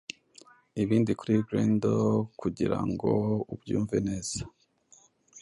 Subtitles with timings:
[0.83, 3.11] Ibindi kuri Grendelkugirango
[3.53, 4.39] ubyumve neza